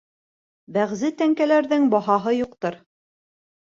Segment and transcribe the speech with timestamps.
[0.77, 2.81] Бәғзе тәңкәләрҙең баһаһы юҡтыр.